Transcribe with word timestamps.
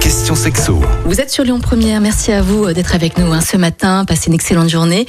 question 0.00 0.34
sexo. 0.34 0.80
Vous 1.04 1.20
êtes 1.20 1.30
sur 1.30 1.44
Lyon 1.44 1.60
Première. 1.60 2.00
Merci 2.00 2.32
à 2.32 2.40
vous 2.40 2.64
euh, 2.64 2.72
d'être 2.72 2.94
avec 2.94 3.18
nous 3.18 3.32
hein, 3.32 3.40
ce 3.40 3.56
matin. 3.56 4.04
Passez 4.06 4.28
une 4.28 4.34
excellente 4.34 4.68
journée. 4.68 5.06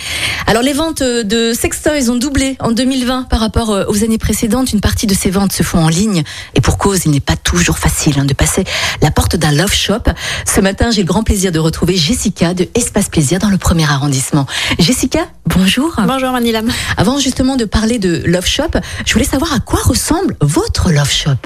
Alors, 0.47 0.61
les 0.61 0.73
ventes 0.73 1.01
euh, 1.01 1.23
de 1.23 1.53
sextoys 1.53 2.09
ont 2.09 2.17
doublé 2.17 2.57
en 2.59 2.71
2020 2.71 3.23
par 3.29 3.39
rapport 3.39 3.71
euh, 3.71 3.85
aux 3.87 4.03
années 4.03 4.17
précédentes. 4.17 4.73
Une 4.73 4.81
partie 4.81 5.07
de 5.07 5.13
ces 5.13 5.29
ventes 5.29 5.53
se 5.53 5.63
font 5.63 5.79
en 5.79 5.87
ligne. 5.87 6.23
Et 6.55 6.61
pour 6.61 6.77
cause, 6.77 7.05
il 7.05 7.11
n'est 7.11 7.21
pas 7.21 7.37
toujours 7.37 7.79
facile 7.79 8.19
hein, 8.19 8.25
de 8.25 8.33
passer 8.33 8.65
la 9.01 9.11
porte 9.11 9.37
d'un 9.37 9.51
love 9.51 9.73
shop. 9.73 10.03
Ce 10.45 10.59
matin, 10.59 10.91
j'ai 10.91 11.01
le 11.01 11.07
grand 11.07 11.23
plaisir 11.23 11.51
de 11.51 11.59
retrouver 11.59 11.95
Jessica 11.95 12.53
de 12.53 12.67
Espace 12.75 13.07
Plaisir 13.07 13.39
dans 13.39 13.49
le 13.49 13.57
premier 13.57 13.89
arrondissement. 13.89 14.45
Jessica, 14.77 15.25
bonjour. 15.45 15.95
Bonjour 16.05 16.31
Manilam. 16.31 16.69
Avant 16.97 17.17
justement 17.17 17.55
de 17.55 17.65
parler 17.65 17.97
de 17.97 18.23
love 18.25 18.45
shop, 18.45 18.79
je 19.05 19.13
voulais 19.13 19.25
savoir 19.25 19.53
à 19.53 19.59
quoi 19.59 19.79
ressemble 19.83 20.35
votre 20.41 20.91
love 20.91 21.11
shop. 21.11 21.37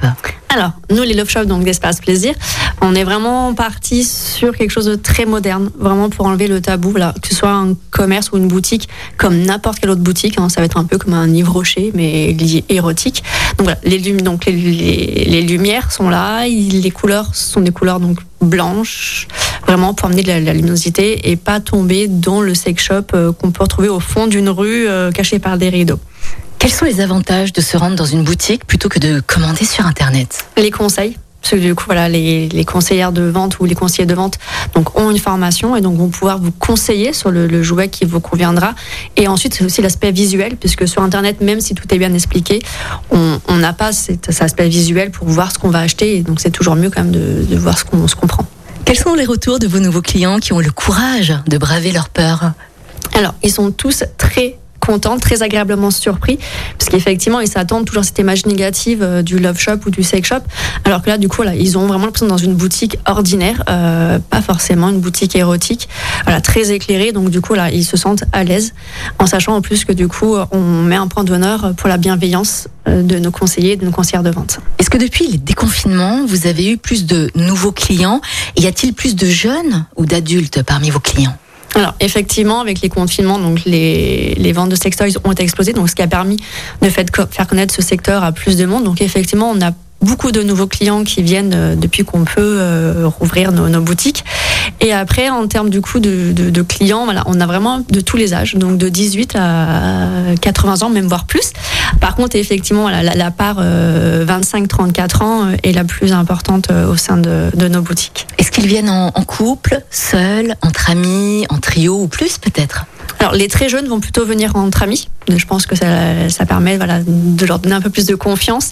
Alors, 0.56 0.72
nous 0.90 1.04
les 1.04 1.14
Love 1.14 1.30
Shops, 1.30 1.48
donc 1.48 1.66
d'Espace 1.66 2.00
Plaisir, 2.00 2.34
on 2.80 2.96
est 2.96 3.04
vraiment 3.04 3.45
parti 3.54 4.04
sur 4.04 4.56
quelque 4.56 4.72
chose 4.72 4.86
de 4.86 4.96
très 4.96 5.26
moderne, 5.26 5.70
vraiment 5.78 6.10
pour 6.10 6.26
enlever 6.26 6.48
le 6.48 6.62
tabou, 6.62 6.90
voilà, 6.92 7.14
que 7.22 7.28
ce 7.28 7.36
soit 7.36 7.52
un 7.52 7.76
commerce 7.92 8.32
ou 8.32 8.38
une 8.38 8.48
boutique, 8.48 8.90
comme 9.18 9.38
n'importe 9.38 9.80
quelle 9.80 9.92
autre 9.92 10.02
boutique, 10.02 10.38
hein, 10.40 10.50
ça 10.50 10.62
va 10.62 10.66
être 10.66 10.78
un 10.78 10.84
peu 10.86 10.98
comme 10.98 11.14
un 11.14 11.28
Yves 11.30 11.50
Rocher, 11.50 11.92
mais 11.94 12.32
lié 12.34 12.64
érotique. 12.70 13.24
Donc 13.58 13.68
voilà, 13.68 13.80
les, 13.84 14.00
donc 14.00 14.46
les, 14.46 14.54
les- 14.54 15.26
les 15.26 15.42
lumières 15.42 15.92
sont 15.92 16.10
là, 16.10 16.48
les 16.48 16.92
couleurs 16.92 17.36
sont 17.36 17.62
des 17.62 17.72
couleurs 17.72 18.00
donc 18.00 18.18
blanches, 18.42 19.28
vraiment 19.68 19.94
pour 19.94 20.08
amener 20.08 20.24
de 20.24 20.28
la, 20.28 20.40
la 20.40 20.54
luminosité 20.54 21.30
et 21.32 21.36
pas 21.36 21.60
tomber 21.60 22.08
dans 22.08 22.42
le 22.42 22.54
sex 22.54 22.84
shop 22.84 23.06
euh, 23.14 23.32
qu'on 23.32 23.52
peut 23.52 23.64
retrouver 23.64 23.90
au 23.90 24.00
fond 24.00 24.28
d'une 24.28 24.50
rue 24.50 24.88
euh, 24.88 25.12
caché 25.12 25.40
par 25.40 25.58
des 25.58 25.70
rideaux. 25.70 26.00
Quels 26.60 26.72
sont 26.72 26.86
les 26.86 27.02
avantages 27.02 27.54
de 27.54 27.62
se 27.62 27.78
rendre 27.78 27.96
dans 27.96 28.06
une 28.06 28.24
boutique 28.24 28.66
plutôt 28.66 28.90
que 28.90 28.98
de 29.00 29.22
commander 29.26 29.66
sur 29.66 29.86
Internet? 29.86 30.46
Les 30.58 30.72
conseils? 30.72 31.18
Parce 31.46 31.62
que 31.62 31.68
du 31.68 31.76
coup, 31.76 31.84
voilà, 31.86 32.10
les, 32.10 32.50
les 32.50 32.66
conseillères 32.66 33.12
de 33.12 33.22
vente 33.22 33.60
ou 33.60 33.66
les 33.66 33.76
conseillers 33.76 34.08
de 34.08 34.16
vente 34.16 34.40
donc, 34.74 35.00
ont 35.00 35.12
une 35.12 35.20
formation 35.20 35.76
et 35.76 35.82
donc 35.82 35.96
vont 35.96 36.08
pouvoir 36.10 36.40
vous 36.40 36.52
conseiller 36.52 37.14
sur 37.14 37.30
le, 37.30 37.46
le 37.46 37.62
jouet 37.62 37.90
qui 37.90 38.04
vous 38.04 38.20
conviendra. 38.20 38.74
Et 39.16 39.28
ensuite, 39.28 39.54
c'est 39.54 39.64
aussi 39.64 39.84
l'aspect 39.84 40.12
visuel, 40.12 40.56
puisque 40.56 40.88
sur 40.88 41.04
Internet, 41.04 41.42
même 41.42 41.62
si 41.62 41.76
tout 41.76 41.86
est 41.94 42.00
bien 42.00 42.16
expliqué, 42.16 42.64
on 43.12 43.58
n'a 43.58 43.74
pas 43.74 43.92
cet, 43.92 44.26
cet 44.32 44.42
aspect 44.42 44.68
visuel 44.70 45.12
pour 45.12 45.28
voir 45.28 45.52
ce 45.52 45.60
qu'on 45.60 45.70
va 45.70 45.82
acheter. 45.82 46.18
Et 46.18 46.24
donc, 46.24 46.40
c'est 46.40 46.50
toujours 46.50 46.76
mieux 46.76 46.90
quand 46.90 47.04
même 47.04 47.12
de, 47.12 47.46
de 47.48 47.56
voir 47.58 47.78
ce 47.78 47.86
qu'on 47.86 48.08
qu'on 48.08 48.26
prend. 48.26 48.48
Quels 48.84 48.98
sont 48.98 49.14
les 49.14 49.26
retours 49.26 49.60
de 49.60 49.68
vos 49.68 49.80
nouveaux 49.80 50.02
clients 50.02 50.40
qui 50.40 50.52
ont 50.52 50.60
le 50.60 50.72
courage 50.72 51.32
de 51.48 51.58
braver 51.60 51.92
leur 51.92 52.10
peur? 52.10 52.54
Alors, 53.14 53.36
ils 53.44 53.52
sont 53.52 53.70
tous 53.70 54.04
très 54.18 54.58
contents, 54.86 55.18
très 55.18 55.44
agréablement 55.44 55.92
surpris, 55.92 56.38
parce 56.78 56.90
qu'effectivement, 56.90 57.40
ils 57.40 57.48
s'attendent 57.48 57.86
toujours 57.86 58.02
à 58.02 58.04
cette 58.04 58.20
image 58.20 58.46
négative 58.46 59.02
euh, 59.02 59.22
du 59.22 59.40
love 59.40 59.60
shop 59.60 59.80
ou 59.86 59.90
du 59.90 60.04
sex 60.04 60.28
shop, 60.28 60.42
alors 60.84 61.02
que 61.02 61.10
là, 61.10 61.18
du 61.18 61.28
coup, 61.28 61.44
là, 61.44 61.56
ils 61.56 61.78
ont 61.78 61.88
vraiment 61.88 62.06
l'impression 62.06 62.28
dans 62.28 62.38
une 62.38 62.56
boutique 62.56 62.98
ordinaire, 63.08 63.64
euh, 63.70 64.20
pas 64.20 64.42
forcément 64.42 64.90
une 64.90 65.00
boutique 65.00 65.36
érotique, 65.36 65.90
voilà, 66.24 66.42
très 66.42 66.72
éclairée, 66.72 67.12
donc 67.12 67.30
du 67.30 67.42
coup, 67.42 67.54
là, 67.54 67.72
ils 67.72 67.86
se 67.86 67.98
sentent 67.98 68.24
à 68.32 68.44
l'aise, 68.44 68.74
en 69.20 69.26
sachant 69.26 69.56
en 69.56 69.62
plus 69.62 69.86
que 69.86 69.94
du 69.94 70.08
coup, 70.08 70.36
on 70.52 70.84
met 70.84 70.96
un 70.96 71.08
point 71.08 71.24
d'honneur 71.24 71.74
pour 71.76 71.90
la 71.90 71.98
bienveillance 71.98 72.68
euh, 72.88 73.02
de 73.02 73.18
nos 73.18 73.32
conseillers, 73.32 73.74
et 73.74 73.76
de 73.78 73.86
nos 73.86 73.92
conseillères 73.92 74.24
de 74.24 74.30
vente. 74.30 74.60
Est-ce 74.78 74.90
que 74.90 74.98
depuis 74.98 75.28
les 75.28 75.38
déconfinements, 75.38 76.26
vous 76.26 76.48
avez 76.48 76.72
eu 76.72 76.78
plus 76.78 77.06
de 77.06 77.32
nouveaux 77.36 77.72
clients? 77.72 78.22
Y 78.58 78.68
a-t-il 78.68 78.94
plus 78.94 79.16
de 79.16 79.26
jeunes 79.26 79.86
ou 79.96 80.06
d'adultes 80.06 80.62
parmi 80.64 80.90
vos 80.90 81.00
clients? 81.00 81.36
Alors 81.76 81.94
effectivement, 82.00 82.62
avec 82.62 82.82
les 82.82 82.90
confinements, 82.90 83.38
donc 83.38 83.66
les, 83.66 84.34
les 84.36 84.54
ventes 84.54 84.70
de 84.70 84.76
sextoys 84.76 85.18
ont 85.24 85.34
explosé, 85.34 85.74
donc 85.74 85.90
ce 85.90 85.96
qui 85.96 86.02
a 86.02 86.08
permis 86.08 86.38
de 86.82 86.90
faire 86.90 87.48
connaître 87.48 87.74
ce 87.74 87.82
secteur 87.82 88.24
à 88.24 88.32
plus 88.32 88.56
de 88.56 88.66
monde. 88.66 88.86
Donc 88.86 89.02
effectivement, 89.02 89.52
on 89.52 89.62
a 89.62 89.72
beaucoup 90.02 90.32
de 90.32 90.42
nouveaux 90.42 90.68
clients 90.68 91.04
qui 91.04 91.22
viennent 91.22 91.54
euh, 91.54 91.76
depuis 91.76 92.04
qu'on 92.04 92.24
peut 92.24 92.58
euh, 92.60 93.08
rouvrir 93.08 93.52
nos 93.52 93.82
boutiques. 93.82 94.24
Et 94.86 94.94
après, 94.94 95.32
en 95.32 95.48
termes 95.48 95.72
du 95.72 95.82
coup 95.82 96.00
de, 96.00 96.32
de- 96.32 96.52
de 96.52 96.62
clients, 96.62 97.06
voilà, 97.06 97.24
on 97.26 97.42
a 97.42 97.48
vraiment 97.48 97.80
de 97.90 98.02
tous 98.02 98.18
les 98.18 98.36
âges, 98.36 98.54
donc 98.54 98.78
de 98.78 98.88
18 98.88 99.36
à 99.36 100.10
80 100.40 100.84
ans, 100.84 100.92
même 100.92 101.08
voire 101.08 101.26
plus. 101.26 101.54
Par 102.00 102.14
contre, 102.16 102.36
effectivement, 102.36 102.84
voilà, 102.84 103.02
la, 103.02 103.16
la 103.16 103.32
part 103.32 103.58
euh, 103.60 104.24
25-34 104.28 105.24
ans 105.24 105.46
euh, 105.48 105.56
est 105.64 105.72
la 105.72 105.86
plus 105.86 106.14
importante 106.14 106.70
euh, 106.70 106.88
au 106.88 106.98
sein 106.98 107.18
de, 107.18 107.50
de 107.56 107.68
nos 107.68 107.82
boutiques. 107.82 108.28
Est-ce 108.38 108.52
qu'ils 108.52 108.68
viennent 108.68 108.92
en, 108.92 109.08
en 109.08 109.24
couple, 109.24 109.82
seuls, 109.90 110.54
entre 110.62 110.92
amis, 110.92 111.48
en 111.50 111.58
trio 111.58 112.04
ou 112.04 112.08
plus 112.08 112.38
peut-être? 112.38 112.86
Alors, 113.20 113.34
les 113.34 113.48
très 113.48 113.70
jeunes 113.70 113.88
vont 113.88 114.00
plutôt 114.00 114.24
venir 114.26 114.56
entre 114.56 114.84
amis. 114.84 115.08
Je 115.28 115.46
pense 115.46 115.66
que 115.66 115.76
ça, 115.76 116.30
ça 116.30 116.46
permet 116.46 116.78
voilà, 116.78 117.00
de 117.06 117.46
leur 117.48 117.58
donner 117.58 117.74
un 117.76 117.82
peu 117.82 117.90
plus 117.90 118.06
de 118.06 118.14
confiance. 118.14 118.72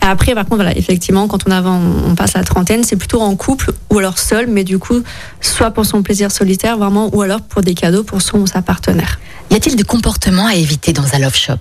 Après, 0.00 0.34
par 0.34 0.44
contre, 0.44 0.56
voilà, 0.56 0.76
effectivement, 0.76 1.28
quand 1.28 1.40
on, 1.46 1.80
on 2.10 2.14
passe 2.14 2.32
la 2.34 2.42
trentaine, 2.44 2.84
c'est 2.84 2.96
plutôt 2.96 3.20
en 3.20 3.36
couple 3.36 3.72
ou 3.90 3.98
alors 3.98 4.18
seul, 4.18 4.46
mais 4.46 4.64
du 4.64 4.78
coup, 4.78 5.02
soit 5.40 5.70
pour 5.72 5.84
son 5.84 6.02
plaisir 6.02 6.30
solitaire, 6.32 6.78
vraiment, 6.78 7.10
ou 7.14 7.20
alors 7.22 7.42
pour 7.42 7.60
des 7.62 7.74
cadeaux 7.74 8.02
pour 8.02 8.22
son 8.22 8.38
ou 8.38 8.46
sa 8.46 8.62
partenaire. 8.62 9.20
Y 9.50 9.56
a-t-il 9.56 9.76
des 9.76 9.82
comportements 9.84 10.46
à 10.46 10.54
éviter 10.54 10.92
dans 10.92 11.02
un 11.14 11.18
love 11.18 11.34
shop? 11.36 11.56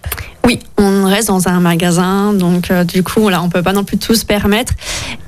Oui, 0.46 0.60
on 0.78 1.06
reste 1.06 1.28
dans 1.28 1.48
un 1.48 1.60
magasin, 1.60 2.34
donc 2.34 2.72
euh, 2.72 2.84
du 2.84 3.04
coup, 3.04 3.28
là, 3.30 3.42
on 3.44 3.50
peut 3.50 3.62
pas 3.64 3.74
non 3.74 3.84
plus 3.84 3.98
tout 3.98 4.16
se 4.16 4.26
permettre, 4.26 4.74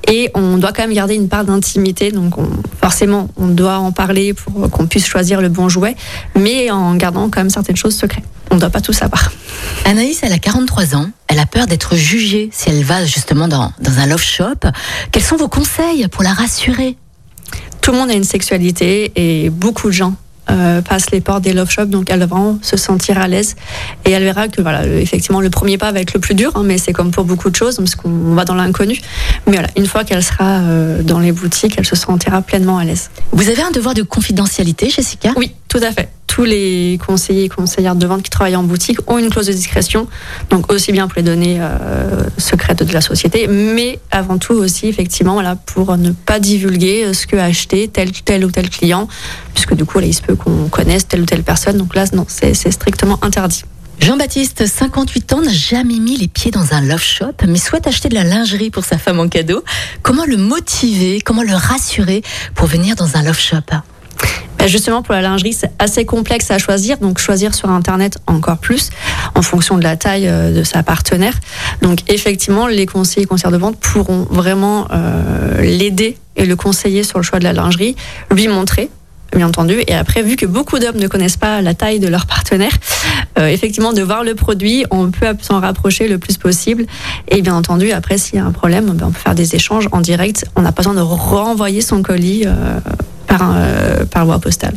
et 0.08 0.30
on 0.34 0.56
doit 0.58 0.72
quand 0.72 0.82
même 0.82 0.94
garder 0.94 1.14
une 1.14 1.28
part 1.28 1.44
d'intimité. 1.44 2.12
Donc, 2.12 2.38
on- 2.38 2.48
forcément, 2.80 3.28
on 3.36 3.48
doit 3.48 3.78
en 3.78 3.92
parler 3.92 4.32
pour 4.32 4.70
qu'on 4.70 4.86
puisse 4.86 5.06
choisir 5.06 5.40
le 5.42 5.48
bon 5.48 5.68
jouet, 5.68 5.96
mais 6.38 6.70
en 6.70 6.94
gardant 6.94 7.28
quand 7.28 7.40
même 7.40 7.50
certaines 7.50 7.76
choses 7.76 7.94
secrètes. 7.96 8.24
On 8.50 8.56
ne 8.56 8.60
doit 8.60 8.70
pas 8.70 8.80
tout 8.80 8.92
savoir. 8.92 9.30
Anaïs, 9.84 10.20
elle 10.22 10.32
a 10.32 10.38
43 10.38 10.94
ans. 10.96 11.06
A 11.42 11.46
peur 11.46 11.66
d'être 11.66 11.96
jugée 11.96 12.50
si 12.52 12.70
elle 12.70 12.84
va 12.84 13.04
justement 13.04 13.48
dans, 13.48 13.72
dans 13.80 13.98
un 13.98 14.06
love 14.06 14.22
shop. 14.22 14.68
Quels 15.10 15.24
sont 15.24 15.34
vos 15.34 15.48
conseils 15.48 16.06
pour 16.06 16.22
la 16.22 16.32
rassurer? 16.32 16.96
Tout 17.80 17.90
le 17.90 17.98
monde 17.98 18.10
a 18.10 18.14
une 18.14 18.22
sexualité 18.22 19.10
et 19.16 19.50
beaucoup 19.50 19.88
de 19.88 19.92
gens 19.92 20.14
euh, 20.50 20.82
passent 20.82 21.10
les 21.10 21.20
portes 21.20 21.42
des 21.42 21.52
love 21.52 21.68
shops, 21.68 21.86
donc 21.86 22.10
elle 22.10 22.20
va 22.20 22.26
vraiment 22.26 22.60
se 22.62 22.76
sentir 22.76 23.18
à 23.18 23.26
l'aise 23.26 23.56
et 24.04 24.12
elle 24.12 24.22
verra 24.22 24.46
que 24.46 24.62
voilà, 24.62 24.86
le- 24.86 25.00
effectivement, 25.00 25.40
le 25.40 25.50
premier 25.50 25.78
pas 25.78 25.90
va 25.90 26.00
être 26.00 26.14
le 26.14 26.20
plus 26.20 26.34
dur, 26.36 26.52
hein, 26.54 26.62
mais 26.64 26.78
c'est 26.78 26.92
comme 26.92 27.10
pour 27.10 27.24
beaucoup 27.24 27.50
de 27.50 27.56
choses, 27.56 27.76
parce 27.76 27.96
qu'on 27.96 28.34
va 28.34 28.44
dans 28.44 28.54
l'inconnu. 28.54 29.00
Mais 29.48 29.54
voilà, 29.54 29.68
une 29.76 29.86
fois 29.86 30.04
qu'elle 30.04 30.22
sera 30.22 30.60
euh, 30.60 31.02
dans 31.02 31.18
les 31.18 31.32
boutiques, 31.32 31.74
elle 31.76 31.86
se 31.86 31.96
sentira 31.96 32.40
pleinement 32.42 32.78
à 32.78 32.84
l'aise. 32.84 33.10
Vous 33.32 33.48
avez 33.48 33.62
un 33.62 33.72
devoir 33.72 33.94
de 33.94 34.02
confidentialité, 34.02 34.90
Jessica? 34.90 35.32
Oui, 35.36 35.52
tout 35.72 35.80
à 35.82 35.90
fait. 35.90 36.10
Tous 36.26 36.44
les 36.44 36.98
conseillers 37.06 37.44
et 37.44 37.48
conseillères 37.48 37.94
de 37.94 38.06
vente 38.06 38.22
qui 38.22 38.28
travaillent 38.28 38.56
en 38.56 38.62
boutique 38.62 38.98
ont 39.10 39.16
une 39.16 39.30
clause 39.30 39.46
de 39.46 39.54
discrétion, 39.54 40.06
donc 40.50 40.70
aussi 40.70 40.92
bien 40.92 41.08
pour 41.08 41.16
les 41.16 41.22
données 41.22 41.56
euh, 41.60 42.24
secrètes 42.36 42.82
de 42.82 42.92
la 42.92 43.00
société, 43.00 43.46
mais 43.46 43.98
avant 44.10 44.36
tout 44.36 44.52
aussi 44.52 44.86
effectivement 44.88 45.32
voilà, 45.32 45.56
pour 45.56 45.96
ne 45.96 46.10
pas 46.10 46.40
divulguer 46.40 47.04
euh, 47.04 47.14
ce 47.14 47.26
que 47.26 47.36
a 47.36 47.44
acheté 47.44 47.88
tel, 47.88 48.12
tel 48.12 48.44
ou 48.44 48.50
tel 48.50 48.68
client, 48.68 49.08
puisque 49.54 49.74
du 49.74 49.86
coup 49.86 49.98
là, 49.98 50.04
il 50.04 50.12
se 50.12 50.20
peut 50.20 50.36
qu'on 50.36 50.68
connaisse 50.68 51.08
telle 51.08 51.22
ou 51.22 51.26
telle 51.26 51.42
personne, 51.42 51.78
donc 51.78 51.94
là 51.94 52.04
non, 52.12 52.26
c'est 52.28 52.52
strictement 52.70 53.18
interdit. 53.22 53.64
Jean-Baptiste, 53.98 54.66
58 54.66 55.32
ans, 55.32 55.40
n'a 55.40 55.52
jamais 55.52 56.00
mis 56.00 56.18
les 56.18 56.28
pieds 56.28 56.50
dans 56.50 56.74
un 56.74 56.82
love 56.82 57.02
shop, 57.02 57.46
mais 57.48 57.56
souhaite 57.56 57.86
acheter 57.86 58.10
de 58.10 58.14
la 58.14 58.24
lingerie 58.24 58.68
pour 58.68 58.84
sa 58.84 58.98
femme 58.98 59.20
en 59.20 59.28
cadeau. 59.28 59.64
Comment 60.02 60.26
le 60.26 60.36
motiver, 60.36 61.22
comment 61.22 61.42
le 61.42 61.54
rassurer 61.54 62.22
pour 62.54 62.66
venir 62.66 62.94
dans 62.94 63.16
un 63.16 63.22
love 63.22 63.38
shop? 63.38 63.60
Justement, 64.66 65.02
pour 65.02 65.14
la 65.14 65.22
lingerie, 65.22 65.52
c'est 65.52 65.70
assez 65.78 66.04
complexe 66.04 66.50
à 66.50 66.58
choisir. 66.58 66.98
Donc, 66.98 67.18
choisir 67.18 67.54
sur 67.54 67.68
Internet 67.70 68.18
encore 68.26 68.58
plus, 68.58 68.90
en 69.34 69.42
fonction 69.42 69.76
de 69.76 69.82
la 69.82 69.96
taille 69.96 70.28
euh, 70.28 70.56
de 70.56 70.62
sa 70.62 70.82
partenaire. 70.82 71.34
Donc, 71.82 72.00
effectivement, 72.08 72.66
les 72.66 72.86
conseillers 72.86 73.24
et 73.24 73.26
conseillères 73.26 73.52
de 73.52 73.58
vente 73.58 73.76
pourront 73.78 74.26
vraiment 74.30 74.86
euh, 74.92 75.60
l'aider 75.62 76.16
et 76.36 76.46
le 76.46 76.56
conseiller 76.56 77.02
sur 77.02 77.18
le 77.18 77.24
choix 77.24 77.38
de 77.38 77.44
la 77.44 77.52
lingerie, 77.52 77.96
lui 78.30 78.48
montrer 78.48 78.88
bien 79.34 79.48
entendu. 79.48 79.76
Et 79.86 79.94
après, 79.94 80.22
vu 80.22 80.36
que 80.36 80.44
beaucoup 80.44 80.78
d'hommes 80.78 80.98
ne 80.98 81.08
connaissent 81.08 81.38
pas 81.38 81.62
la 81.62 81.72
taille 81.72 82.00
de 82.00 82.08
leur 82.08 82.26
partenaire, 82.26 82.72
euh, 83.38 83.46
effectivement, 83.46 83.94
de 83.94 84.02
voir 84.02 84.24
le 84.24 84.34
produit, 84.34 84.84
on 84.90 85.10
peut 85.10 85.34
s'en 85.40 85.58
rapprocher 85.58 86.06
le 86.06 86.18
plus 86.18 86.36
possible. 86.36 86.84
Et 87.28 87.40
bien 87.40 87.54
entendu, 87.54 87.92
après, 87.92 88.18
s'il 88.18 88.36
y 88.36 88.38
a 88.38 88.44
un 88.44 88.52
problème, 88.52 88.90
ben, 88.90 89.06
on 89.06 89.10
peut 89.10 89.18
faire 89.18 89.34
des 89.34 89.54
échanges 89.54 89.88
en 89.92 90.00
direct. 90.00 90.44
On 90.54 90.60
n'a 90.60 90.70
pas 90.70 90.82
besoin 90.82 90.94
de 90.94 91.00
renvoyer 91.00 91.80
son 91.80 92.02
colis 92.02 92.44
par, 93.38 93.52
euh, 93.56 94.04
par 94.04 94.26
voie 94.26 94.38
postale. 94.38 94.74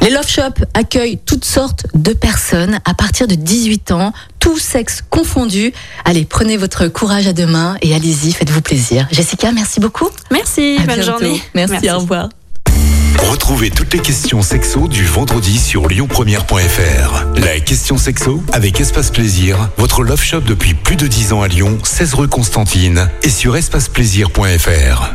Les 0.00 0.10
love 0.10 0.28
shops 0.28 0.64
accueillent 0.74 1.18
toutes 1.24 1.44
sortes 1.44 1.86
de 1.94 2.12
personnes 2.12 2.78
à 2.84 2.94
partir 2.94 3.28
de 3.28 3.34
18 3.36 3.92
ans, 3.92 4.12
tous 4.40 4.58
sexes 4.58 5.02
confondus. 5.10 5.72
Allez, 6.04 6.24
prenez 6.24 6.56
votre 6.56 6.88
courage 6.88 7.26
à 7.26 7.32
deux 7.32 7.46
mains 7.46 7.76
et 7.82 7.94
allez-y, 7.94 8.32
faites-vous 8.32 8.62
plaisir. 8.62 9.06
Jessica, 9.12 9.52
merci 9.52 9.80
beaucoup. 9.80 10.08
Merci, 10.30 10.76
À 10.78 10.86
bonne 10.86 10.96
bientôt. 10.96 11.10
journée. 11.12 11.42
Merci, 11.54 11.90
au 11.90 11.98
revoir. 12.00 12.28
Retrouvez 13.30 13.70
toutes 13.70 13.92
les 13.94 14.00
questions 14.00 14.42
sexo 14.42 14.88
du 14.88 15.04
vendredi 15.04 15.58
sur 15.58 15.88
lyonpremière.fr. 15.88 17.24
La 17.36 17.60
question 17.60 17.96
sexo 17.96 18.42
avec 18.52 18.80
Espace 18.80 19.10
Plaisir, 19.10 19.70
votre 19.78 20.02
love 20.02 20.22
shop 20.22 20.40
depuis 20.40 20.74
plus 20.74 20.96
de 20.96 21.06
10 21.06 21.32
ans 21.32 21.42
à 21.42 21.48
Lyon, 21.48 21.78
16 21.82 22.14
rue 22.14 22.28
Constantine 22.28 23.08
et 23.22 23.30
sur 23.30 23.56
espaceplaisir.fr. 23.56 25.14